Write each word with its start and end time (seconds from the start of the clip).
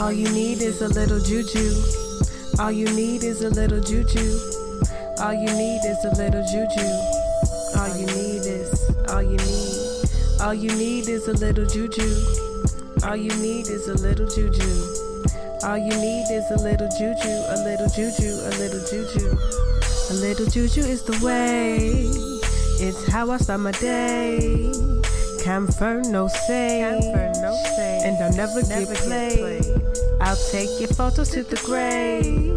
All 0.00 0.12
you 0.12 0.30
need 0.30 0.62
is 0.62 0.80
a 0.80 0.88
little 0.88 1.18
juju. 1.18 1.74
All 2.60 2.70
you 2.70 2.86
need 2.94 3.24
is 3.24 3.42
a 3.42 3.50
little 3.50 3.80
juju. 3.80 4.38
All 5.18 5.34
you 5.34 5.50
need 5.52 5.80
is 5.84 6.04
a 6.04 6.10
little 6.16 6.44
juju. 6.46 6.86
All 7.76 7.88
you 7.98 8.06
need 8.06 8.46
is, 8.46 8.90
all 9.08 9.22
you 9.22 9.36
need. 9.36 10.40
All 10.40 10.54
you 10.54 10.70
need 10.76 11.08
is 11.08 11.26
a 11.26 11.32
little 11.32 11.66
juju. 11.66 12.08
All 13.02 13.16
you 13.16 13.34
need 13.42 13.66
is 13.66 13.88
a 13.88 13.94
little 13.94 14.28
juju. 14.28 15.08
All 15.64 15.76
you 15.76 15.90
need 15.90 16.30
is 16.30 16.48
a 16.52 16.62
little 16.62 16.88
juju, 16.96 17.28
a 17.28 17.58
little 17.64 17.88
juju, 17.88 18.30
a 18.46 18.52
little 18.54 18.84
juju. 18.86 19.36
A 20.10 20.14
little 20.14 20.46
juju 20.46 20.80
is 20.80 21.02
the 21.02 21.18
way. 21.26 22.06
It's 22.80 23.08
how 23.08 23.32
I 23.32 23.38
start 23.38 23.60
my 23.60 23.72
day. 23.72 24.70
Camphor, 25.38 26.02
no 26.04 26.28
say. 26.28 26.80
Camphor, 26.80 27.32
no 27.40 27.54
say. 27.76 28.00
And 28.04 28.16
I'll 28.22 28.32
never, 28.36 28.62
Never 28.66 28.92
get 28.94 28.94
get 28.94 29.06
played. 29.06 29.38
played. 29.62 29.82
I'll 30.20 30.36
take 30.50 30.70
your 30.80 30.88
photos 30.88 31.30
to 31.30 31.42
the 31.42 31.56
grave. 31.64 32.56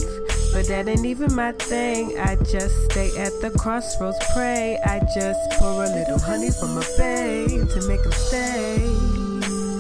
But 0.53 0.67
that 0.67 0.87
ain't 0.89 1.05
even 1.05 1.33
my 1.33 1.53
thing. 1.53 2.17
I 2.19 2.35
just 2.35 2.75
stay 2.91 3.09
at 3.17 3.31
the 3.41 3.51
crossroads, 3.57 4.17
pray. 4.33 4.77
I 4.85 4.99
just 5.15 5.39
pour 5.59 5.83
a 5.83 5.87
little 5.87 6.19
honey 6.19 6.51
from 6.51 6.77
a 6.77 6.83
babe 6.97 7.69
to 7.69 7.87
make 7.87 8.01
make 8.01 8.05
'em 8.05 8.11
stay. 8.11 8.83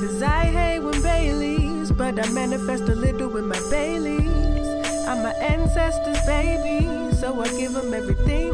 Cause 0.01 0.21
I 0.23 0.45
hate 0.45 0.79
when 0.79 1.01
Baileys, 1.01 1.91
but 1.91 2.19
I 2.23 2.29
manifest 2.31 2.83
a 2.83 2.95
little 2.95 3.27
with 3.29 3.45
my 3.45 3.59
Baileys. 3.69 4.31
I'm 5.07 5.23
my 5.23 5.33
ancestors' 5.33 6.21
baby, 6.25 6.87
so 7.19 7.41
I 7.41 7.47
give 7.59 7.75
'em 7.75 7.93
everything 7.93 8.53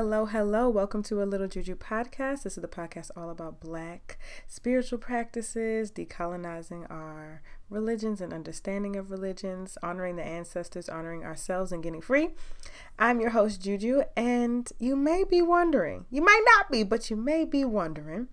Hello, 0.00 0.26
hello. 0.26 0.68
Welcome 0.68 1.02
to 1.02 1.20
a 1.20 1.26
Little 1.26 1.48
Juju 1.48 1.74
podcast. 1.74 2.44
This 2.44 2.56
is 2.56 2.62
the 2.62 2.68
podcast 2.68 3.10
all 3.16 3.30
about 3.30 3.58
black 3.58 4.16
spiritual 4.46 5.00
practices, 5.00 5.90
decolonizing 5.90 6.88
our 6.88 7.42
religions 7.68 8.20
and 8.20 8.32
understanding 8.32 8.94
of 8.94 9.10
religions, 9.10 9.76
honoring 9.82 10.14
the 10.14 10.22
ancestors, 10.22 10.88
honoring 10.88 11.24
ourselves, 11.24 11.72
and 11.72 11.82
getting 11.82 12.00
free. 12.00 12.28
I'm 12.96 13.20
your 13.20 13.30
host, 13.30 13.60
Juju, 13.60 14.02
and 14.16 14.70
you 14.78 14.94
may 14.94 15.24
be 15.24 15.42
wondering, 15.42 16.06
you 16.12 16.22
might 16.22 16.44
not 16.56 16.70
be, 16.70 16.84
but 16.84 17.10
you 17.10 17.16
may 17.16 17.44
be 17.44 17.64
wondering. 17.64 18.28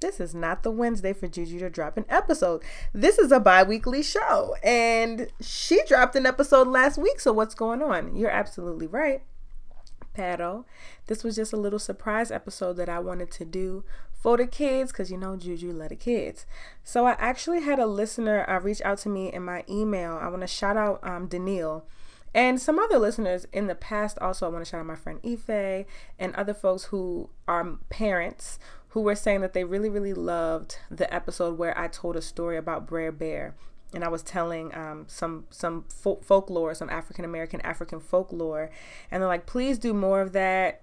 This 0.00 0.20
is 0.20 0.32
not 0.32 0.62
the 0.62 0.70
Wednesday 0.70 1.12
for 1.12 1.26
Juju 1.26 1.58
to 1.58 1.70
drop 1.70 1.96
an 1.96 2.04
episode. 2.08 2.62
This 2.92 3.18
is 3.18 3.32
a 3.32 3.40
bi 3.40 3.64
weekly 3.64 4.04
show, 4.04 4.54
and 4.62 5.26
she 5.40 5.82
dropped 5.88 6.14
an 6.14 6.24
episode 6.24 6.68
last 6.68 6.98
week. 6.98 7.18
So, 7.18 7.32
what's 7.32 7.56
going 7.56 7.82
on? 7.82 8.14
You're 8.14 8.30
absolutely 8.30 8.86
right. 8.86 9.22
This 11.06 11.24
was 11.24 11.36
just 11.36 11.52
a 11.52 11.56
little 11.56 11.78
surprise 11.78 12.30
episode 12.30 12.74
that 12.74 12.88
I 12.88 12.98
wanted 12.98 13.30
to 13.32 13.44
do 13.44 13.84
for 14.12 14.36
the 14.36 14.46
kids 14.46 14.92
because 14.92 15.10
you 15.10 15.16
know 15.16 15.36
Juju 15.36 15.72
love 15.72 15.88
the 15.88 15.96
kids. 15.96 16.46
So 16.84 17.06
I 17.06 17.12
actually 17.12 17.62
had 17.62 17.78
a 17.78 17.86
listener 17.86 18.48
uh, 18.48 18.60
reach 18.60 18.82
out 18.82 18.98
to 18.98 19.08
me 19.08 19.32
in 19.32 19.42
my 19.42 19.64
email. 19.68 20.18
I 20.20 20.28
want 20.28 20.42
to 20.42 20.46
shout 20.46 20.76
out 20.76 21.00
um, 21.02 21.26
Daniil 21.26 21.84
and 22.34 22.60
some 22.60 22.78
other 22.78 22.98
listeners 22.98 23.46
in 23.52 23.66
the 23.66 23.74
past. 23.74 24.18
Also, 24.18 24.46
I 24.46 24.50
want 24.50 24.64
to 24.64 24.70
shout 24.70 24.80
out 24.80 24.86
my 24.86 24.94
friend 24.94 25.20
Ife 25.24 25.86
and 26.18 26.34
other 26.34 26.54
folks 26.54 26.84
who 26.84 27.30
are 27.48 27.78
parents 27.88 28.58
who 28.90 29.00
were 29.00 29.14
saying 29.14 29.40
that 29.40 29.52
they 29.52 29.64
really, 29.64 29.88
really 29.88 30.14
loved 30.14 30.78
the 30.90 31.12
episode 31.14 31.56
where 31.56 31.76
I 31.78 31.88
told 31.88 32.16
a 32.16 32.22
story 32.22 32.56
about 32.56 32.86
Brer 32.86 33.12
Bear 33.12 33.54
and 33.92 34.04
I 34.04 34.08
was 34.08 34.22
telling 34.22 34.74
um, 34.74 35.04
some 35.08 35.46
some 35.50 35.84
fol- 35.88 36.22
folklore, 36.22 36.74
some 36.74 36.90
African 36.90 37.24
American 37.24 37.60
African 37.62 38.00
folklore, 38.00 38.70
and 39.10 39.22
they're 39.22 39.28
like, 39.28 39.46
please 39.46 39.78
do 39.78 39.92
more 39.92 40.20
of 40.20 40.32
that. 40.32 40.82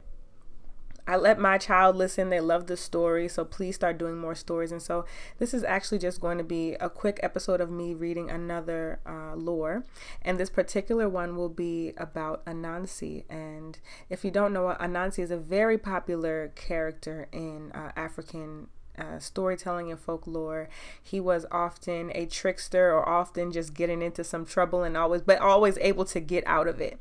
I 1.09 1.16
let 1.16 1.39
my 1.39 1.58
child 1.58 1.95
listen. 1.95 2.30
They 2.30 2.41
love 2.41 2.67
the 2.67 2.75
story, 2.75 3.30
so 3.30 3.45
please 3.45 3.75
start 3.75 3.97
doing 3.97 4.17
more 4.17 4.36
stories. 4.36 4.73
And 4.73 4.81
so 4.81 5.05
this 5.39 5.53
is 5.53 5.64
actually 5.64 5.99
just 5.99 6.19
going 6.19 6.38
to 6.38 6.44
be 6.44 6.73
a 6.81 6.89
quick 6.89 7.17
episode 7.23 7.61
of 7.61 7.72
me 7.72 7.94
reading 7.94 8.30
another 8.30 8.99
uh, 9.05 9.33
lore, 9.36 9.86
and 10.21 10.37
this 10.37 10.49
particular 10.49 11.08
one 11.08 11.37
will 11.37 11.48
be 11.48 11.93
about 11.95 12.45
Anansi. 12.45 13.23
And 13.30 13.80
if 14.10 14.26
you 14.26 14.31
don't 14.31 14.52
know, 14.52 14.76
Anansi 14.81 15.20
is 15.20 15.31
a 15.31 15.37
very 15.37 15.77
popular 15.77 16.52
character 16.55 17.30
in 17.31 17.71
uh, 17.71 17.93
African 17.95 18.67
uh, 18.97 19.19
storytelling 19.19 19.91
and 19.91 19.99
folklore. 19.99 20.69
He 21.02 21.19
was 21.19 21.45
often 21.52 22.11
a 22.15 22.25
trickster 22.25 22.91
or 22.91 23.08
often 23.08 23.52
just 23.52 23.73
getting 23.73 24.02
into 24.02 24.23
some 24.23 24.45
trouble 24.45 24.83
and 24.83 24.97
always, 24.97 25.21
but 25.21 25.39
always 25.39 25.77
able 25.80 26.05
to 26.05 26.19
get 26.19 26.43
out 26.47 26.67
of 26.67 26.81
it. 26.81 26.99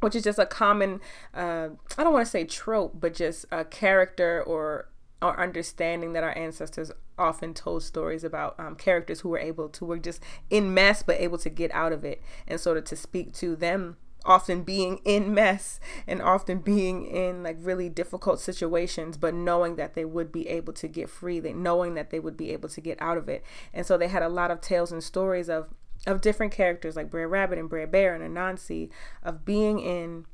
Which 0.00 0.14
is 0.14 0.22
just 0.22 0.38
a 0.38 0.46
common, 0.46 1.00
uh, 1.34 1.70
I 1.96 2.04
don't 2.04 2.12
want 2.12 2.24
to 2.24 2.30
say 2.30 2.44
trope, 2.44 3.00
but 3.00 3.14
just 3.14 3.46
a 3.50 3.64
character 3.64 4.42
or 4.42 4.88
or 5.20 5.40
understanding 5.40 6.12
that 6.12 6.22
our 6.22 6.36
ancestors 6.38 6.92
often 7.18 7.52
told 7.52 7.82
stories 7.82 8.22
about 8.22 8.54
um, 8.58 8.76
characters 8.76 9.20
who 9.20 9.28
were 9.28 9.38
able 9.38 9.68
to 9.68 9.84
were 9.84 9.98
just 9.98 10.22
in 10.48 10.72
mess 10.72 11.02
but 11.02 11.20
able 11.20 11.38
to 11.38 11.50
get 11.50 11.72
out 11.72 11.92
of 11.92 12.04
it 12.04 12.22
and 12.46 12.60
sort 12.60 12.76
of 12.76 12.84
to 12.84 12.94
speak 12.94 13.32
to 13.32 13.56
them 13.56 13.96
often 14.24 14.62
being 14.62 15.00
in 15.04 15.32
mess 15.32 15.80
and 16.06 16.20
often 16.20 16.58
being 16.58 17.04
in 17.06 17.42
like 17.42 17.56
really 17.60 17.88
difficult 17.88 18.40
situations 18.40 19.16
but 19.16 19.32
knowing 19.32 19.76
that 19.76 19.94
they 19.94 20.04
would 20.04 20.32
be 20.32 20.48
able 20.48 20.72
to 20.72 20.88
get 20.88 21.08
free 21.08 21.40
they 21.40 21.52
knowing 21.52 21.94
that 21.94 22.10
they 22.10 22.20
would 22.20 22.36
be 22.36 22.52
able 22.52 22.68
to 22.68 22.80
get 22.80 23.00
out 23.00 23.16
of 23.16 23.28
it. 23.28 23.44
And 23.72 23.86
so 23.86 23.96
they 23.96 24.08
had 24.08 24.22
a 24.22 24.28
lot 24.28 24.50
of 24.50 24.60
tales 24.60 24.92
and 24.92 25.02
stories 25.02 25.48
of 25.48 25.68
of 26.06 26.20
different 26.20 26.52
characters 26.52 26.94
like 26.94 27.10
Brer 27.10 27.28
Rabbit 27.28 27.58
and 27.58 27.68
Brer 27.68 27.86
Bear 27.86 28.14
and 28.14 28.36
Anansi 28.36 28.88
of 29.22 29.44
being 29.44 29.80
in 29.80 30.26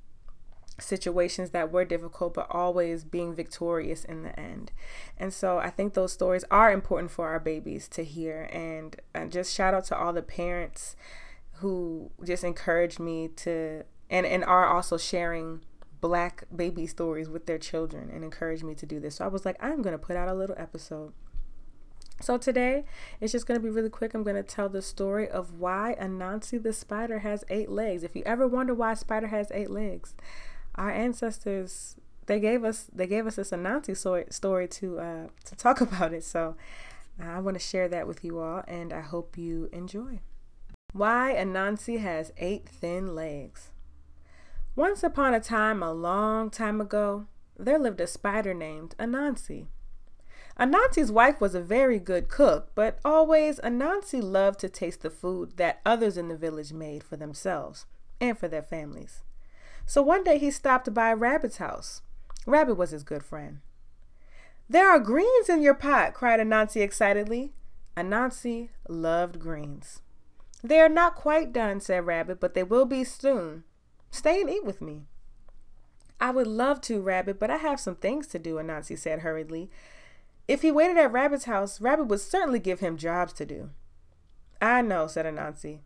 situations 0.79 1.51
that 1.51 1.71
were 1.71 1.85
difficult 1.85 2.35
but 2.35 2.49
always 2.51 3.05
being 3.05 3.35
victorious 3.35 4.05
in 4.05 4.25
the 4.25 4.39
end. 4.39 4.73
And 5.17 5.33
so 5.33 5.59
i 5.59 5.71
think 5.71 5.95
those 5.95 6.13
stories 6.13 6.45
are 6.51 6.73
important 6.73 7.11
for 7.11 7.29
our 7.29 7.41
babies 7.41 7.89
to 7.89 8.05
hear. 8.05 8.49
And, 8.53 8.97
and 9.15 9.33
just 9.33 9.55
shout 9.55 9.75
out 9.75 9.85
to 9.87 9.97
all 9.97 10.13
the 10.13 10.23
parents 10.23 10.97
who 11.57 12.11
just 12.25 12.45
encouraged 12.45 12.99
me 12.99 13.29
to 13.29 13.85
and 14.11 14.27
and 14.27 14.45
are 14.45 14.67
also 14.67 14.97
sharing 14.97 15.61
black 16.01 16.45
baby 16.55 16.87
stories 16.87 17.29
with 17.29 17.47
their 17.47 17.59
children 17.59 18.11
and 18.11 18.23
encouraged 18.23 18.63
me 18.63 18.75
to 18.75 18.85
do 18.85 19.01
this. 19.01 19.17
So 19.17 19.25
I 19.25 19.29
was 19.29 19.47
like, 19.47 19.57
I'm 19.59 19.81
going 19.81 19.99
to 19.99 19.99
put 19.99 20.17
out 20.17 20.29
a 20.29 20.35
little 20.35 20.57
episode. 20.59 21.15
So 22.21 22.37
today 22.37 22.85
it's 23.21 23.33
just 23.33 23.47
going 23.47 23.59
to 23.59 23.65
be 23.65 23.71
really 23.71 23.89
quick. 23.89 24.15
I'm 24.15 24.23
going 24.23 24.37
to 24.37 24.43
tell 24.43 24.69
the 24.69 24.83
story 24.83 25.29
of 25.29 25.59
why 25.59 25.97
Anansi 26.01 26.63
the 26.63 26.73
spider 26.73 27.21
has 27.21 27.45
eight 27.49 27.71
legs. 27.71 28.03
If 28.03 28.15
you 28.15 28.23
ever 28.27 28.47
wonder 28.47 28.75
why 28.75 28.93
a 28.93 28.97
spider 28.97 29.29
has 29.29 29.51
eight 29.53 29.71
legs, 29.71 30.15
our 30.75 30.91
ancestors 30.91 31.97
they 32.27 32.41
gave 32.41 32.65
us 32.65 32.87
they 32.93 33.07
gave 33.07 33.27
us 33.27 33.37
this 33.37 33.51
Anansi 33.51 33.97
story, 33.97 34.25
story 34.31 34.69
to 34.69 34.99
uh, 34.99 35.27
to 35.45 35.57
talk 35.57 35.81
about 35.89 36.13
it. 36.13 36.25
So 36.25 36.57
I 37.21 37.41
want 37.41 37.55
to 37.55 37.65
share 37.65 37.89
that 37.89 38.07
with 38.07 38.25
you 38.25 38.41
all, 38.41 38.63
and 38.67 38.93
I 38.93 39.01
hope 39.01 39.39
you 39.39 39.69
enjoy. 39.73 40.21
Why 40.95 41.35
Anansi 41.37 41.99
has 41.99 42.33
eight 42.39 42.69
thin 42.69 43.17
legs. 43.17 43.73
Once 44.77 45.03
upon 45.03 45.35
a 45.35 45.41
time, 45.41 45.83
a 45.83 45.93
long 45.93 46.51
time 46.51 46.81
ago, 46.81 47.27
there 47.59 47.81
lived 47.81 48.01
a 48.01 48.07
spider 48.07 48.55
named 48.55 48.95
Anansi. 48.97 49.67
Anansi's 50.57 51.11
wife 51.11 51.41
was 51.41 51.57
a 51.57 51.61
very 51.61 51.99
good 51.99 52.29
cook, 52.29 52.71
but 52.77 53.01
always 53.05 53.59
Anansi 53.59 54.23
loved 54.23 54.61
to 54.61 54.69
taste 54.69 55.01
the 55.01 55.11
food 55.11 55.57
that 55.57 55.81
others 55.85 56.17
in 56.17 56.29
the 56.29 56.37
village 56.37 56.73
made 56.73 57.03
for 57.03 57.17
themselves 57.17 57.87
and 58.21 58.39
for 58.39 58.47
their 58.47 58.63
families. 58.63 59.25
So 59.85 60.01
one 60.01 60.23
day 60.23 60.39
he 60.39 60.53
stopped 60.53 60.95
by 60.95 61.13
Rabbit's 61.13 61.57
house. 61.57 62.03
Rabbit 62.47 62.77
was 62.77 62.93
his 62.93 63.03
good 63.03 63.25
friend. 63.25 63.63
There 64.69 64.89
are 64.89 65.01
greens 65.01 65.49
in 65.49 65.61
your 65.61 65.75
pot, 65.75 66.15
cried 66.15 66.39
Anansi 66.39 66.83
excitedly. 66.83 67.53
Anansi 67.97 68.69
loved 68.89 69.41
greens. 69.41 70.03
They 70.65 70.81
are 70.81 70.89
not 70.89 71.15
quite 71.15 71.53
done, 71.53 71.79
said 71.81 72.07
Rabbit, 72.07 72.41
but 72.41 72.55
they 72.55 72.63
will 72.63 72.87
be 72.87 73.05
soon. 73.05 73.65
Stay 74.11 74.41
and 74.41 74.49
eat 74.49 74.65
with 74.65 74.81
me. 74.81 75.03
I 76.19 76.31
would 76.31 76.47
love 76.47 76.81
to, 76.83 77.03
Rabbit, 77.03 77.39
but 77.39 77.51
I 77.51 77.59
have 77.59 77.79
some 77.79 77.97
things 77.97 78.27
to 78.29 78.39
do, 78.39 78.55
Anansi 78.55 78.99
said 78.99 79.19
hurriedly. 79.19 79.69
If 80.49 80.63
he 80.63 80.73
waited 80.73 80.97
at 80.97 81.13
Rabbit's 81.13 81.45
house, 81.45 81.83
Rabbit 81.83 82.05
would 82.05 82.21
certainly 82.21 82.61
give 82.61 82.81
him 82.81 82.97
jobs 82.97 83.35
to 83.35 83.45
do. 83.45 83.71
I 84.63 84.81
know, 84.81 85.07
said 85.07 85.27
Anansi. 85.27 85.81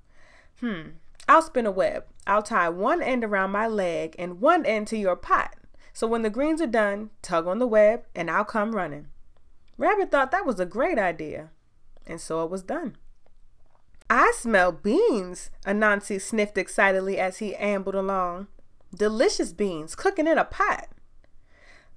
Hmm, 0.61 0.91
I'll 1.29 1.43
spin 1.43 1.67
a 1.67 1.73
web. 1.73 2.05
I'll 2.25 2.45
tie 2.45 2.69
one 2.69 3.03
end 3.03 3.25
around 3.25 3.51
my 3.51 3.67
leg 3.67 4.15
and 4.17 4.41
one 4.41 4.65
end 4.65 4.87
to 4.89 4.97
your 4.97 5.17
pot. 5.17 5.57
So 5.93 6.07
when 6.07 6.23
the 6.23 6.31
greens 6.31 6.63
are 6.63 6.69
done, 6.69 7.11
tug 7.21 7.49
on 7.49 7.59
the 7.59 7.67
web 7.67 8.05
and 8.15 8.31
I'll 8.31 8.45
come 8.45 8.77
running. 8.77 9.09
Rabbit 9.77 10.13
thought 10.13 10.31
that 10.31 10.47
was 10.47 10.61
a 10.61 10.67
great 10.67 10.99
idea, 10.99 11.51
and 12.07 12.21
so 12.21 12.45
it 12.45 12.51
was 12.51 12.63
done. 12.63 12.97
I 14.11 14.33
smell 14.35 14.73
beans, 14.73 15.51
Anansi 15.67 16.21
sniffed 16.21 16.57
excitedly 16.57 17.19
as 17.19 17.39
he 17.39 17.55
ambled 17.57 17.95
along. 17.95 18.47
Delicious 18.95 19.53
beans, 19.53 19.95
cooking 19.95 20.27
in 20.27 20.39
a 20.39 20.45
pot. 20.45 20.89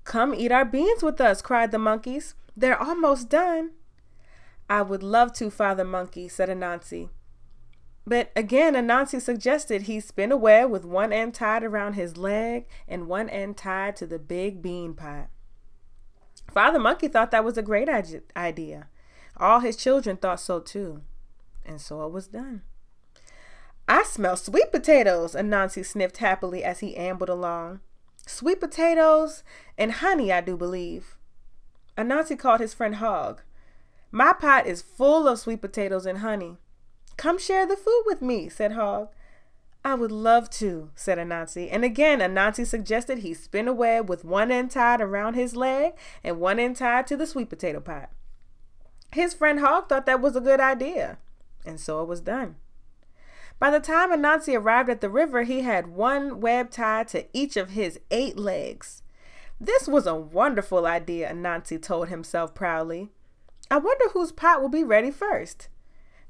Come 0.04 0.34
eat 0.34 0.52
our 0.52 0.66
beans 0.66 1.04
with 1.04 1.22
us, 1.22 1.42
cried 1.42 1.72
the 1.72 1.78
monkeys. 1.78 2.36
They're 2.56 2.82
almost 2.82 3.30
done. 3.30 3.72
I 4.70 4.82
would 4.82 5.04
love 5.04 5.32
to, 5.34 5.50
Father 5.50 5.86
Monkey, 5.86 6.28
said 6.28 6.50
Anansi. 6.50 7.10
But 8.06 8.32
again, 8.36 8.74
Anansi 8.74 9.22
suggested 9.22 9.84
he 9.84 10.00
spin 10.00 10.32
a 10.32 10.38
web 10.38 10.70
with 10.70 10.84
one 10.84 11.14
end 11.14 11.34
tied 11.34 11.64
around 11.64 11.94
his 11.94 12.18
leg 12.18 12.66
and 12.88 13.08
one 13.08 13.30
end 13.30 13.58
tied 13.58 13.96
to 13.98 14.08
the 14.08 14.20
big 14.20 14.62
bean 14.62 14.96
pot. 14.96 15.30
Father 16.52 16.80
Monkey 16.80 17.08
thought 17.08 17.32
that 17.32 17.46
was 17.46 17.58
a 17.58 17.62
great 17.62 17.88
idea. 18.36 18.88
All 19.38 19.60
his 19.60 19.78
children 19.78 20.18
thought 20.18 20.40
so 20.40 20.60
too. 20.60 21.04
And 21.72 21.80
so 21.80 22.06
it 22.06 22.12
was 22.12 22.28
done. 22.28 22.64
I 23.88 24.04
smell 24.04 24.36
sweet 24.36 24.72
potatoes, 24.72 25.36
Anansi 25.36 25.86
sniffed 25.86 26.18
happily 26.18 26.64
as 26.66 26.82
he 26.82 26.98
ambled 26.98 27.30
along. 27.30 27.80
Sweet 28.28 28.60
potatoes 28.60 29.44
and 29.78 29.94
honey, 29.94 30.32
I 30.32 30.42
do 30.42 30.58
believe. 30.58 31.18
Anansi 31.98 32.38
called 32.38 32.60
his 32.60 32.74
friend 32.74 32.96
Hog. 32.96 33.42
My 34.12 34.34
pot 34.34 34.68
is 34.68 34.82
full 34.82 35.30
of 35.30 35.40
sweet 35.40 35.62
potatoes 35.62 36.06
and 36.06 36.18
honey. 36.20 36.58
Come 37.16 37.40
share 37.40 37.66
the 37.66 37.78
food 37.78 38.04
with 38.06 38.22
me, 38.22 38.50
said 38.50 38.74
Hog. 38.74 39.10
I 39.86 39.96
would 39.96 40.12
love 40.12 40.50
to, 40.52 40.92
said 40.94 41.18
Anansi. 41.18 41.70
And 41.72 41.86
again, 41.86 42.20
Anansi 42.20 42.68
suggested 42.68 43.20
he 43.20 43.34
spin 43.34 43.70
a 43.70 43.74
web 43.74 44.10
with 44.10 44.26
one 44.26 44.52
end 44.52 44.72
tied 44.72 45.00
around 45.00 45.36
his 45.36 45.56
leg 45.56 45.94
and 46.22 46.40
one 46.40 46.60
end 46.60 46.76
tied 46.76 47.08
to 47.08 47.16
the 47.16 47.26
sweet 47.26 47.50
potato 47.50 47.80
pot. 47.80 48.10
His 49.14 49.34
friend 49.34 49.60
Hog 49.60 49.88
thought 49.88 50.06
that 50.06 50.22
was 50.22 50.36
a 50.36 50.42
good 50.42 50.60
idea, 50.60 51.18
and 51.66 51.80
so 51.80 52.02
it 52.02 52.08
was 52.08 52.22
done. 52.22 52.56
By 53.60 53.70
the 53.70 53.80
time 53.80 54.12
Anansi 54.12 54.58
arrived 54.58 54.90
at 54.90 55.02
the 55.02 55.10
river, 55.10 55.44
he 55.44 55.62
had 55.62 55.88
one 55.88 56.40
web 56.40 56.72
tied 56.72 57.08
to 57.10 57.26
each 57.32 57.58
of 57.58 57.72
his 57.72 58.00
eight 58.10 58.38
legs. 58.38 59.04
This 59.60 59.88
was 59.88 60.08
a 60.08 60.16
wonderful 60.16 60.88
idea, 60.88 61.32
Anansi 61.32 61.80
told 61.80 62.08
himself 62.08 62.56
proudly. 62.56 63.10
I 63.70 63.78
wonder 63.78 64.10
whose 64.10 64.32
pot 64.32 64.62
will 64.62 64.70
be 64.70 64.84
ready 64.84 65.12
first. 65.12 65.70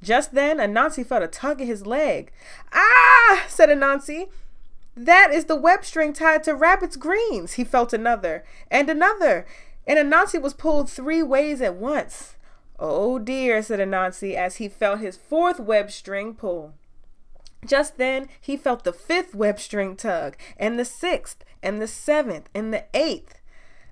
Just 0.03 0.33
then, 0.33 0.57
Anansi 0.57 1.05
felt 1.05 1.23
a 1.23 1.27
tug 1.27 1.61
at 1.61 1.67
his 1.67 1.85
leg. 1.85 2.33
Ah, 2.73 3.45
said 3.47 3.69
Anansi. 3.69 4.29
That 4.95 5.31
is 5.33 5.45
the 5.45 5.55
web 5.55 5.85
string 5.85 6.11
tied 6.11 6.43
to 6.43 6.53
Rabbit's 6.53 6.97
greens. 6.97 7.53
He 7.53 7.63
felt 7.63 7.93
another, 7.93 8.43
and 8.69 8.89
another, 8.89 9.45
and 9.87 9.97
Anansi 9.97 10.41
was 10.41 10.53
pulled 10.53 10.89
three 10.89 11.23
ways 11.23 11.61
at 11.61 11.75
once. 11.75 12.35
Oh 12.83 13.19
dear, 13.19 13.61
said 13.61 13.79
Anansi 13.79 14.33
as 14.33 14.55
he 14.55 14.67
felt 14.67 14.99
his 14.99 15.15
fourth 15.15 15.59
web 15.59 15.91
string 15.91 16.33
pull. 16.33 16.73
Just 17.63 17.99
then, 17.99 18.27
he 18.41 18.57
felt 18.57 18.83
the 18.83 18.91
fifth 18.91 19.35
web 19.35 19.59
string 19.59 19.95
tug, 19.95 20.35
and 20.57 20.79
the 20.79 20.85
sixth, 20.85 21.45
and 21.61 21.79
the 21.79 21.87
seventh, 21.87 22.49
and 22.55 22.73
the 22.73 22.85
eighth. 22.95 23.39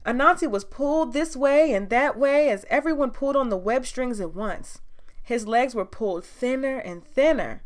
Anansi 0.08 0.50
was 0.50 0.66
pulled 0.66 1.14
this 1.14 1.36
way 1.36 1.72
and 1.72 1.92
that 1.92 2.18
way 2.18 2.50
as 2.50 2.66
everyone 2.68 3.12
pulled 3.12 3.36
on 3.36 3.50
the 3.50 3.58
web 3.58 3.86
strings 3.86 4.20
at 4.20 4.34
once. 4.34 4.82
His 5.22 5.46
legs 5.46 5.76
were 5.76 5.86
pulled 5.86 6.26
thinner 6.26 6.78
and 6.78 7.06
thinner. 7.06 7.62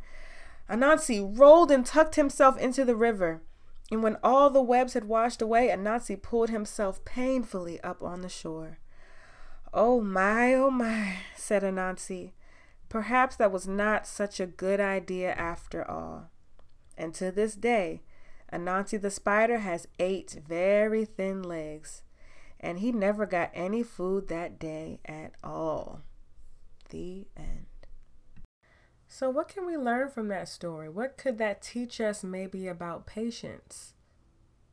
Anansi 0.69 1.39
rolled 1.39 1.71
and 1.71 1.85
tucked 1.85 2.15
himself 2.15 2.57
into 2.57 2.83
the 2.83 2.97
river. 2.97 3.41
And 3.89 4.03
when 4.03 4.17
all 4.21 4.49
the 4.49 4.61
webs 4.61 4.93
had 4.93 5.05
washed 5.05 5.41
away, 5.41 5.69
Anansi 5.69 6.21
pulled 6.21 6.49
himself 6.49 7.05
painfully 7.05 7.79
up 7.81 8.03
on 8.03 8.21
the 8.21 8.29
shore. 8.29 8.79
Oh 9.75 10.01
my, 10.01 10.53
oh 10.53 10.69
my, 10.69 11.15
said 11.35 11.63
Anansi. 11.63 12.33
Perhaps 12.89 13.37
that 13.37 13.51
was 13.51 13.67
not 13.67 14.05
such 14.05 14.39
a 14.39 14.45
good 14.45 14.79
idea 14.79 15.33
after 15.33 15.89
all. 15.89 16.29
And 16.95 17.11
to 17.15 17.31
this 17.31 17.55
day, 17.55 18.03
Anansi 18.51 19.01
the 19.01 19.09
spider 19.09 19.59
has 19.59 19.87
eight 19.97 20.39
very 20.47 21.05
thin 21.05 21.41
legs, 21.41 22.03
and 22.59 22.79
he 22.79 22.91
never 22.91 23.25
got 23.25 23.49
any 23.55 23.81
food 23.81 24.27
that 24.27 24.59
day 24.59 24.99
at 25.05 25.33
all. 25.43 26.01
The 26.89 27.25
end. 27.35 27.65
So, 29.07 29.31
what 29.31 29.47
can 29.47 29.65
we 29.65 29.75
learn 29.75 30.09
from 30.09 30.27
that 30.27 30.49
story? 30.49 30.87
What 30.87 31.17
could 31.17 31.39
that 31.39 31.63
teach 31.63 31.99
us 31.99 32.23
maybe 32.23 32.67
about 32.67 33.07
patience? 33.07 33.95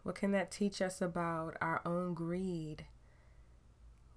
What 0.03 0.15
can 0.15 0.33
that 0.33 0.51
teach 0.51 0.83
us 0.83 1.01
about 1.01 1.57
our 1.63 1.81
own 1.87 2.13
greed? 2.13 2.70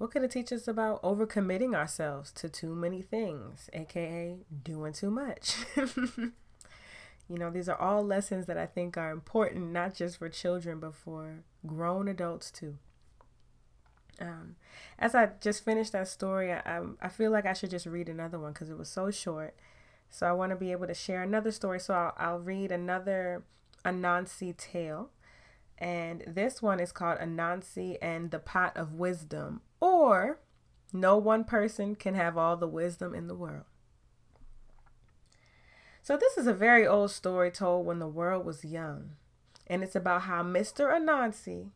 What 0.03 0.11
could 0.11 0.23
it 0.23 0.31
teach 0.31 0.51
us 0.51 0.67
about 0.67 1.01
overcommitting 1.01 1.73
ourselves 1.73 2.33
to 2.33 2.49
too 2.49 2.75
many 2.75 3.01
things, 3.01 3.69
aka 3.71 4.35
doing 4.61 4.91
too 4.91 5.09
much? 5.09 5.55
you 5.77 6.33
know, 7.29 7.49
these 7.49 7.69
are 7.69 7.79
all 7.79 8.03
lessons 8.03 8.45
that 8.47 8.57
I 8.57 8.65
think 8.65 8.97
are 8.97 9.11
important, 9.11 9.71
not 9.71 9.95
just 9.95 10.17
for 10.17 10.27
children, 10.27 10.81
but 10.81 10.93
for 10.93 11.45
grown 11.65 12.09
adults 12.09 12.51
too. 12.51 12.79
Um, 14.19 14.57
as 14.99 15.15
I 15.15 15.29
just 15.39 15.63
finished 15.63 15.93
that 15.93 16.09
story, 16.09 16.51
I, 16.51 16.81
I 17.01 17.07
feel 17.07 17.31
like 17.31 17.45
I 17.45 17.53
should 17.53 17.69
just 17.69 17.85
read 17.85 18.09
another 18.09 18.37
one 18.37 18.51
because 18.51 18.69
it 18.69 18.77
was 18.77 18.89
so 18.89 19.09
short. 19.09 19.55
So 20.09 20.27
I 20.27 20.33
want 20.33 20.49
to 20.49 20.57
be 20.57 20.73
able 20.73 20.87
to 20.87 20.93
share 20.93 21.23
another 21.23 21.51
story. 21.51 21.79
So 21.79 21.93
I'll, 21.93 22.13
I'll 22.17 22.39
read 22.39 22.73
another 22.73 23.43
Anansi 23.85 24.57
tale. 24.57 25.11
And 25.77 26.25
this 26.27 26.61
one 26.61 26.81
is 26.81 26.91
called 26.91 27.19
Anansi 27.19 27.97
and 28.01 28.31
the 28.31 28.39
Pot 28.39 28.75
of 28.75 28.95
Wisdom 28.95 29.61
or 29.83 30.39
no 30.93 31.17
one 31.17 31.43
person 31.43 31.93
can 31.93 32.15
have 32.15 32.37
all 32.37 32.55
the 32.55 32.67
wisdom 32.67 33.13
in 33.13 33.27
the 33.27 33.35
world. 33.35 33.65
So, 36.01 36.15
this 36.15 36.37
is 36.37 36.47
a 36.47 36.53
very 36.53 36.87
old 36.87 37.11
story 37.11 37.51
told 37.51 37.85
when 37.85 37.99
the 37.99 38.07
world 38.07 38.45
was 38.45 38.63
young, 38.63 39.11
and 39.67 39.83
it's 39.83 39.95
about 39.95 40.23
how 40.23 40.41
Mr. 40.41 40.89
Anansi, 40.89 41.71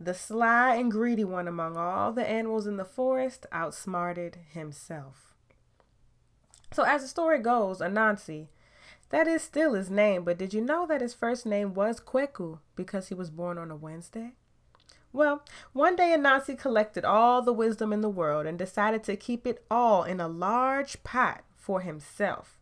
the 0.00 0.12
sly 0.12 0.74
and 0.74 0.90
greedy 0.90 1.24
one 1.24 1.46
among 1.46 1.76
all 1.76 2.12
the 2.12 2.28
animals 2.28 2.66
in 2.66 2.78
the 2.78 2.84
forest, 2.84 3.46
outsmarted 3.52 4.38
himself. 4.52 5.34
So, 6.72 6.82
as 6.82 7.02
the 7.02 7.08
story 7.08 7.38
goes, 7.38 7.78
Anansi, 7.78 8.48
that 9.10 9.28
is 9.28 9.42
still 9.42 9.74
his 9.74 9.88
name, 9.88 10.24
but 10.24 10.38
did 10.38 10.52
you 10.52 10.60
know 10.60 10.84
that 10.88 11.00
his 11.00 11.14
first 11.14 11.46
name 11.46 11.74
was 11.74 12.00
Kweku 12.00 12.58
because 12.74 13.08
he 13.08 13.14
was 13.14 13.30
born 13.30 13.56
on 13.56 13.70
a 13.70 13.76
Wednesday? 13.76 14.34
Well, 15.16 15.42
one 15.72 15.96
day 15.96 16.14
Anansi 16.14 16.58
collected 16.58 17.02
all 17.02 17.40
the 17.40 17.50
wisdom 17.50 17.90
in 17.90 18.02
the 18.02 18.10
world 18.10 18.44
and 18.44 18.58
decided 18.58 19.02
to 19.04 19.16
keep 19.16 19.46
it 19.46 19.64
all 19.70 20.04
in 20.04 20.20
a 20.20 20.28
large 20.28 21.02
pot 21.04 21.42
for 21.54 21.80
himself. 21.80 22.58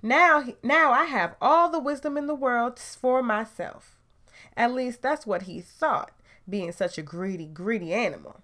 Now, 0.00 0.44
now 0.62 0.92
I 0.92 1.04
have 1.04 1.36
all 1.42 1.68
the 1.68 1.78
wisdom 1.78 2.16
in 2.16 2.26
the 2.26 2.34
world 2.34 2.78
for 2.78 3.22
myself. 3.22 3.98
At 4.56 4.72
least 4.72 5.02
that's 5.02 5.26
what 5.26 5.42
he 5.42 5.60
thought, 5.60 6.12
being 6.48 6.72
such 6.72 6.96
a 6.96 7.02
greedy, 7.02 7.48
greedy 7.48 7.92
animal. 7.92 8.40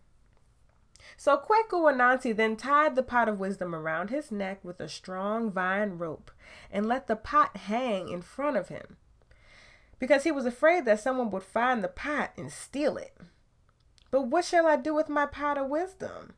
So 1.16 1.38
Kweku 1.38 1.90
Anansi 1.90 2.36
then 2.36 2.56
tied 2.56 2.94
the 2.94 3.02
pot 3.02 3.26
of 3.26 3.40
wisdom 3.40 3.74
around 3.74 4.10
his 4.10 4.30
neck 4.30 4.62
with 4.62 4.80
a 4.80 4.88
strong 4.88 5.50
vine 5.50 5.96
rope 5.96 6.30
and 6.70 6.86
let 6.86 7.06
the 7.06 7.16
pot 7.16 7.56
hang 7.56 8.10
in 8.10 8.20
front 8.20 8.58
of 8.58 8.68
him 8.68 8.98
because 9.98 10.24
he 10.24 10.30
was 10.30 10.46
afraid 10.46 10.84
that 10.84 11.00
someone 11.00 11.30
would 11.30 11.42
find 11.42 11.82
the 11.82 11.88
pot 11.88 12.32
and 12.36 12.52
steal 12.52 12.96
it. 12.96 13.16
But 14.10 14.28
what 14.28 14.44
shall 14.44 14.66
I 14.66 14.76
do 14.76 14.94
with 14.94 15.08
my 15.08 15.26
pot 15.26 15.58
of 15.58 15.68
wisdom? 15.68 16.34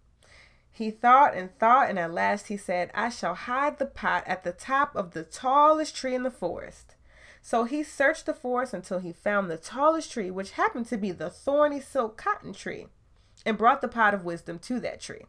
He 0.71 0.90
thought 0.90 1.35
and 1.35 1.57
thought, 1.59 1.90
and 1.90 1.99
at 1.99 2.12
last 2.12 2.49
he 2.49 2.57
said, 2.57 2.90
I 2.95 3.11
shall 3.11 3.35
hide 3.35 3.79
the 3.79 3.87
pot 3.87 4.25
at 4.26 4.45
the 4.45 4.52
top 4.52 4.95
of 4.97 5.11
the 5.12 5.25
tallest 5.25 5.95
tree 5.95 6.14
in 6.14 6.23
the 6.23 6.31
forest. 6.31 6.95
So 7.43 7.64
he 7.64 7.83
searched 7.83 8.26
the 8.26 8.35
forest 8.35 8.75
until 8.75 8.99
he 8.99 9.12
found 9.12 9.50
the 9.50 9.57
tallest 9.57 10.12
tree, 10.12 10.31
which 10.31 10.52
happened 10.52 10.87
to 10.87 10.97
be 10.97 11.11
the 11.11 11.31
thorny 11.31 11.81
silk 11.81 12.17
cotton 12.17 12.52
tree, 12.52 12.87
and 13.45 13.59
brought 13.59 13.81
the 13.81 13.88
pot 13.88 14.14
of 14.14 14.25
wisdom 14.25 14.59
to 14.61 14.81
that 14.81 15.00
tree. 15.00 15.25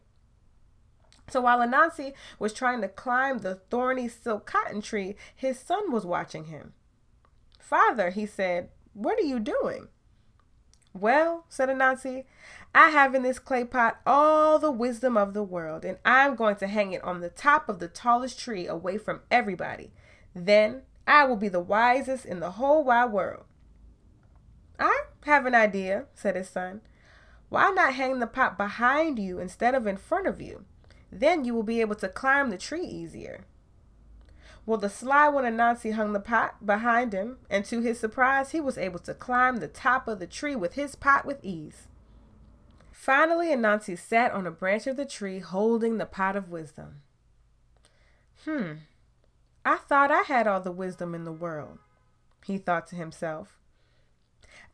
So 1.28 1.40
while 1.40 1.60
Anansi 1.60 2.12
was 2.38 2.52
trying 2.52 2.80
to 2.82 2.88
climb 2.88 3.38
the 3.38 3.54
thorny 3.54 4.08
silk 4.08 4.46
cotton 4.46 4.82
tree, 4.82 5.16
his 5.34 5.58
son 5.58 5.90
was 5.90 6.04
watching 6.04 6.44
him. 6.44 6.74
Father, 7.62 8.10
he 8.10 8.26
said, 8.26 8.68
what 8.92 9.18
are 9.18 9.24
you 9.24 9.38
doing? 9.38 9.88
Well, 10.92 11.46
said 11.48 11.70
Anansi, 11.70 12.24
I 12.74 12.90
have 12.90 13.14
in 13.14 13.22
this 13.22 13.38
clay 13.38 13.64
pot 13.64 14.00
all 14.04 14.58
the 14.58 14.70
wisdom 14.70 15.16
of 15.16 15.32
the 15.32 15.44
world, 15.44 15.84
and 15.84 15.96
I'm 16.04 16.34
going 16.34 16.56
to 16.56 16.66
hang 16.66 16.92
it 16.92 17.02
on 17.02 17.20
the 17.20 17.30
top 17.30 17.68
of 17.68 17.78
the 17.78 17.88
tallest 17.88 18.38
tree 18.38 18.66
away 18.66 18.98
from 18.98 19.20
everybody. 19.30 19.92
Then 20.34 20.82
I 21.06 21.24
will 21.24 21.36
be 21.36 21.48
the 21.48 21.60
wisest 21.60 22.26
in 22.26 22.40
the 22.40 22.52
whole 22.52 22.84
wide 22.84 23.12
world. 23.12 23.44
I 24.78 25.04
have 25.24 25.46
an 25.46 25.54
idea, 25.54 26.06
said 26.14 26.36
his 26.36 26.48
son. 26.48 26.82
Why 27.48 27.70
not 27.70 27.94
hang 27.94 28.18
the 28.18 28.26
pot 28.26 28.58
behind 28.58 29.18
you 29.18 29.38
instead 29.38 29.74
of 29.74 29.86
in 29.86 29.96
front 29.96 30.26
of 30.26 30.42
you? 30.42 30.64
Then 31.10 31.44
you 31.44 31.54
will 31.54 31.62
be 31.62 31.80
able 31.80 31.94
to 31.96 32.08
climb 32.08 32.50
the 32.50 32.58
tree 32.58 32.84
easier. 32.84 33.44
Well, 34.64 34.78
the 34.78 34.88
sly 34.88 35.28
one 35.28 35.44
Anansi 35.44 35.94
hung 35.94 36.12
the 36.12 36.20
pot 36.20 36.64
behind 36.64 37.12
him, 37.12 37.38
and 37.50 37.64
to 37.64 37.80
his 37.80 37.98
surprise, 37.98 38.52
he 38.52 38.60
was 38.60 38.78
able 38.78 39.00
to 39.00 39.14
climb 39.14 39.56
the 39.56 39.68
top 39.68 40.06
of 40.06 40.20
the 40.20 40.26
tree 40.26 40.54
with 40.54 40.74
his 40.74 40.94
pot 40.94 41.26
with 41.26 41.44
ease. 41.44 41.88
Finally, 42.92 43.48
Anansi 43.48 43.98
sat 43.98 44.30
on 44.30 44.46
a 44.46 44.52
branch 44.52 44.86
of 44.86 44.96
the 44.96 45.04
tree 45.04 45.40
holding 45.40 45.98
the 45.98 46.06
pot 46.06 46.36
of 46.36 46.48
wisdom. 46.48 47.02
Hmm, 48.44 48.72
I 49.64 49.78
thought 49.78 50.12
I 50.12 50.22
had 50.22 50.46
all 50.46 50.60
the 50.60 50.70
wisdom 50.70 51.14
in 51.14 51.24
the 51.24 51.32
world, 51.32 51.78
he 52.44 52.58
thought 52.58 52.86
to 52.88 52.96
himself. 52.96 53.58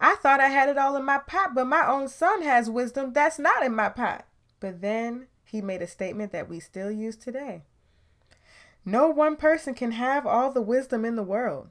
I 0.01 0.17
thought 0.17 0.41
I 0.41 0.49
had 0.49 0.69
it 0.69 0.79
all 0.79 0.97
in 0.97 1.05
my 1.05 1.19
pot, 1.19 1.55
but 1.55 1.67
my 1.67 1.87
own 1.87 2.09
son 2.09 2.43
has 2.43 2.71
wisdom 2.71 3.13
that's 3.13 3.39
not 3.39 3.63
in 3.63 3.75
my 3.75 3.89
pot. 3.89 4.27
But 4.61 4.81
then 4.81 5.29
he 5.45 5.61
made 5.61 5.83
a 5.83 5.87
statement 5.87 6.33
that 6.33 6.49
we 6.49 6.61
still 6.61 6.91
use 6.91 7.17
today. 7.17 7.65
No 8.85 9.09
one 9.09 9.37
person 9.37 9.75
can 9.75 9.93
have 9.93 10.27
all 10.27 10.51
the 10.51 10.63
wisdom 10.63 11.05
in 11.05 11.17
the 11.17 11.23
world. 11.23 11.69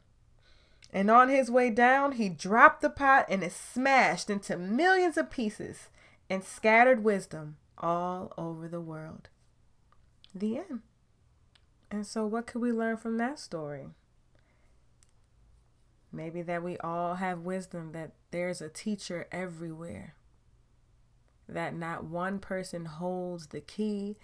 And 0.94 1.12
on 1.12 1.30
his 1.30 1.52
way 1.52 1.70
down, 1.70 2.14
he 2.14 2.30
dropped 2.30 2.82
the 2.82 2.90
pot 2.90 3.26
and 3.30 3.44
it 3.44 3.52
smashed 3.52 4.30
into 4.30 4.58
millions 4.58 5.18
of 5.18 5.30
pieces, 5.30 5.90
and 6.30 6.44
scattered 6.44 7.04
wisdom 7.04 7.58
all 7.78 8.34
over 8.38 8.68
the 8.68 8.82
world. 8.82 9.30
The 10.34 10.58
end. 10.58 10.82
And 11.90 12.06
so, 12.06 12.26
what 12.26 12.48
could 12.48 12.62
we 12.62 12.72
learn 12.72 12.98
from 12.98 13.18
that 13.18 13.40
story? 13.40 13.90
Maybe 16.12 16.42
that 16.42 16.64
we 16.64 16.78
all 16.78 17.16
have 17.16 17.40
wisdom, 17.40 17.92
that 17.94 18.12
there's 18.32 18.62
a 18.62 18.70
teacher 18.70 19.28
everywhere, 19.32 20.16
that 21.48 21.76
not 21.76 22.06
one 22.06 22.40
person 22.40 22.86
holds 22.86 23.48
the 23.48 23.62
key, 23.62 24.18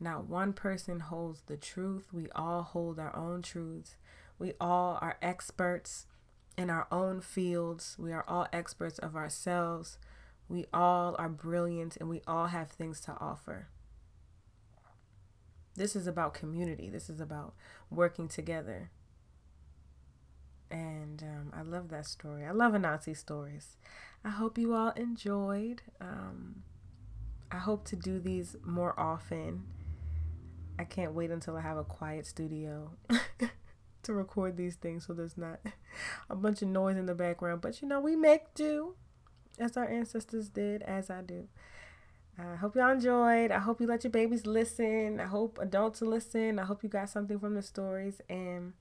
not 0.00 0.26
one 0.26 0.52
person 0.52 1.00
holds 1.00 1.42
the 1.42 1.56
truth. 1.56 2.08
We 2.12 2.28
all 2.34 2.62
hold 2.62 2.98
our 2.98 3.14
own 3.14 3.42
truths. 3.42 3.96
We 4.38 4.54
all 4.60 4.98
are 5.02 5.18
experts 5.20 6.06
in 6.56 6.70
our 6.70 6.86
own 6.90 7.20
fields. 7.20 7.96
We 7.98 8.12
are 8.12 8.24
all 8.26 8.46
experts 8.52 8.98
of 8.98 9.14
ourselves. 9.14 9.98
We 10.48 10.66
all 10.72 11.14
are 11.18 11.28
brilliant 11.28 11.96
and 11.98 12.08
we 12.08 12.22
all 12.26 12.46
have 12.46 12.70
things 12.70 13.00
to 13.02 13.16
offer. 13.20 13.68
This 15.76 15.94
is 15.94 16.06
about 16.06 16.34
community. 16.34 16.88
This 16.88 17.08
is 17.08 17.20
about 17.20 17.54
working 17.90 18.26
together. 18.26 18.90
And 20.70 21.22
um, 21.22 21.52
I 21.54 21.62
love 21.62 21.88
that 21.90 22.06
story. 22.06 22.44
I 22.44 22.52
love 22.52 22.72
Anansi 22.72 23.16
stories. 23.16 23.76
I 24.24 24.30
hope 24.30 24.58
you 24.58 24.74
all 24.74 24.90
enjoyed. 24.90 25.82
Um, 26.00 26.62
I 27.50 27.56
hope 27.56 27.84
to 27.86 27.96
do 27.96 28.18
these 28.18 28.56
more 28.64 28.98
often. 28.98 29.64
I 30.80 30.84
can't 30.84 31.12
wait 31.12 31.30
until 31.30 31.58
I 31.58 31.60
have 31.60 31.76
a 31.76 31.84
quiet 31.84 32.24
studio 32.24 32.92
to 34.02 34.14
record 34.14 34.56
these 34.56 34.76
things 34.76 35.06
so 35.06 35.12
there's 35.12 35.36
not 35.36 35.60
a 36.30 36.34
bunch 36.34 36.62
of 36.62 36.68
noise 36.68 36.96
in 36.96 37.04
the 37.04 37.14
background. 37.14 37.60
But 37.60 37.82
you 37.82 37.88
know, 37.88 38.00
we 38.00 38.16
make 38.16 38.54
do 38.54 38.94
as 39.58 39.76
our 39.76 39.86
ancestors 39.86 40.48
did, 40.48 40.80
as 40.80 41.10
I 41.10 41.20
do. 41.20 41.48
I 42.38 42.56
hope 42.56 42.76
y'all 42.76 42.92
enjoyed. 42.92 43.50
I 43.50 43.58
hope 43.58 43.82
you 43.82 43.86
let 43.86 44.04
your 44.04 44.10
babies 44.10 44.46
listen. 44.46 45.20
I 45.20 45.26
hope 45.26 45.58
adults 45.60 46.00
listen. 46.00 46.58
I 46.58 46.64
hope 46.64 46.82
you 46.82 46.88
got 46.88 47.10
something 47.10 47.38
from 47.38 47.54
the 47.54 47.62
stories. 47.62 48.22
And 48.30 48.72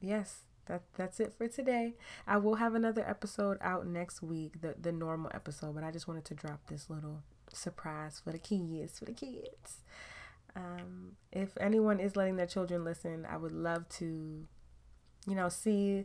yes, 0.00 0.42
that 0.66 0.82
that's 0.96 1.18
it 1.18 1.34
for 1.36 1.48
today. 1.48 1.94
I 2.28 2.36
will 2.36 2.54
have 2.54 2.76
another 2.76 3.02
episode 3.04 3.58
out 3.60 3.88
next 3.88 4.22
week, 4.22 4.60
the 4.60 4.76
the 4.80 4.92
normal 4.92 5.32
episode, 5.34 5.74
but 5.74 5.82
I 5.82 5.90
just 5.90 6.06
wanted 6.06 6.26
to 6.26 6.34
drop 6.34 6.60
this 6.68 6.88
little 6.88 7.24
surprise 7.52 8.20
for 8.22 8.30
the 8.30 8.38
kids, 8.38 9.00
for 9.00 9.06
the 9.06 9.12
kids. 9.12 9.78
Um, 10.56 11.12
if 11.32 11.56
anyone 11.60 12.00
is 12.00 12.16
letting 12.16 12.36
their 12.36 12.46
children 12.46 12.84
listen, 12.84 13.26
I 13.28 13.36
would 13.36 13.52
love 13.52 13.88
to, 14.00 14.46
you 15.26 15.34
know, 15.34 15.48
see 15.48 16.04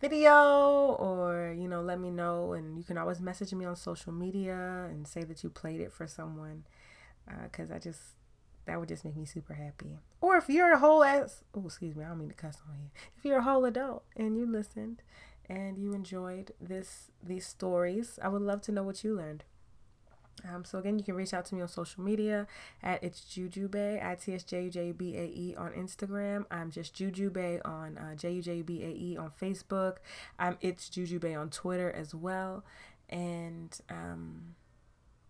video 0.00 0.96
or 0.98 1.54
you 1.58 1.68
know 1.68 1.80
let 1.80 1.98
me 1.98 2.10
know. 2.10 2.52
And 2.52 2.76
you 2.76 2.84
can 2.84 2.98
always 2.98 3.20
message 3.20 3.52
me 3.54 3.64
on 3.64 3.76
social 3.76 4.12
media 4.12 4.86
and 4.90 5.06
say 5.06 5.24
that 5.24 5.42
you 5.42 5.50
played 5.50 5.80
it 5.80 5.92
for 5.92 6.06
someone 6.06 6.64
because 7.42 7.70
uh, 7.70 7.74
i 7.74 7.78
just 7.78 8.00
that 8.66 8.78
would 8.78 8.88
just 8.88 9.04
make 9.04 9.16
me 9.16 9.24
super 9.24 9.54
happy. 9.54 9.98
Or 10.20 10.36
if 10.36 10.48
you're 10.48 10.72
a 10.72 10.78
whole 10.78 11.02
ass 11.04 11.44
oh 11.54 11.64
excuse 11.64 11.94
me 11.94 12.04
i 12.04 12.08
don't 12.08 12.18
mean 12.18 12.28
to 12.28 12.34
cuss 12.34 12.58
on 12.68 12.78
you 12.78 12.90
if 13.16 13.24
you're 13.24 13.38
a 13.38 13.42
whole 13.42 13.64
adult 13.64 14.04
and 14.16 14.36
you 14.36 14.46
listened 14.46 15.02
and 15.48 15.78
you 15.78 15.92
enjoyed 15.92 16.52
this 16.60 17.10
these 17.22 17.46
stories 17.46 18.18
i 18.22 18.28
would 18.28 18.42
love 18.42 18.60
to 18.62 18.72
know 18.72 18.82
what 18.82 19.04
you 19.04 19.14
learned 19.14 19.44
um, 20.44 20.64
so 20.64 20.78
again, 20.78 20.98
you 20.98 21.04
can 21.04 21.14
reach 21.14 21.32
out 21.32 21.44
to 21.46 21.54
me 21.54 21.62
on 21.62 21.68
social 21.68 22.02
media 22.02 22.46
at 22.82 23.02
it's 23.02 23.22
juju 23.22 23.68
Jujube, 23.68 24.04
I 24.04 24.14
T 24.14 24.34
S 24.34 24.44
J 24.44 24.64
U 24.64 24.70
J 24.70 24.92
B 24.92 25.16
A 25.16 25.24
E 25.24 25.54
on 25.56 25.72
Instagram. 25.72 26.44
I'm 26.50 26.70
just 26.70 26.94
Juju 26.94 27.30
Bae 27.30 27.60
on 27.64 27.98
uh, 27.98 28.14
J 28.14 28.32
U 28.32 28.42
J 28.42 28.62
B 28.62 28.82
A 28.82 28.88
E 28.88 29.16
on 29.16 29.30
Facebook. 29.40 29.96
I'm 30.38 30.58
it's 30.60 30.88
Juju 30.88 31.18
Bae 31.18 31.34
on 31.34 31.50
Twitter 31.50 31.90
as 31.90 32.14
well, 32.14 32.64
and 33.08 33.78
um, 33.88 34.54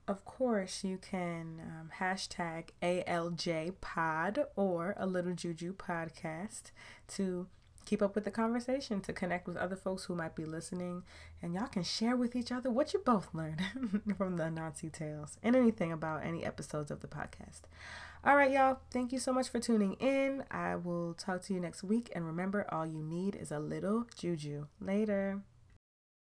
of 0.09 0.25
course 0.25 0.85
you 0.85 0.99
can 0.99 1.61
um, 1.61 1.91
hashtag 2.01 2.71
ALJ 2.83 3.75
Pod 3.81 4.47
or 4.57 4.95
a 4.99 5.07
Little 5.07 5.35
Juju 5.35 5.75
Podcast 5.75 6.73
to 7.09 7.47
keep 7.87 8.02
up 8.02 8.14
with 8.14 8.25
the 8.25 8.31
conversation, 8.31 9.00
to 9.00 9.12
connect 9.12 9.47
with 9.47 9.57
other 9.57 9.76
folks 9.76 10.05
who 10.05 10.14
might 10.14 10.35
be 10.35 10.45
listening, 10.45 11.05
and 11.40 11.55
y'all 11.55 11.69
can 11.69 11.83
share 11.83 12.16
with 12.16 12.37
each 12.37 12.52
other 12.52 12.71
what 12.71 12.93
you 12.93 13.00
both 13.00 13.33
learned 13.33 13.62
from 14.19 14.37
the 14.37 14.45
Anansi 14.45 14.93
tales 14.93 15.38
and 15.43 15.57
anything 15.57 15.93
about 15.93 16.25
any 16.25 16.45
episodes 16.45 16.90
of 16.90 17.00
the 17.00 17.09
podcast. 17.09 17.62
All 18.25 18.37
right, 18.37 18.50
y'all. 18.50 18.81
Thank 18.90 19.12
you 19.12 19.21
so 19.21 19.33
much 19.33 19.49
for 19.49 19.61
tuning 19.61 19.95
in. 19.95 20.43
I 20.50 20.75
will 20.75 21.14
talk 21.14 21.43
to 21.45 21.55
you 21.55 21.61
next 21.61 21.85
week. 21.85 22.11
And 22.12 22.26
remember, 22.26 22.66
all 22.73 22.85
you 22.85 23.02
need 23.02 23.37
is 23.37 23.52
a 23.52 23.61
little 23.61 24.07
juju. 24.16 24.66
Later. 24.81 25.43